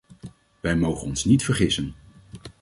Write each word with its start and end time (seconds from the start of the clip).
Wij 0.59 0.75
mogen 0.77 1.07
ons 1.07 1.25
niet 1.25 1.43
vergissen. 1.43 1.95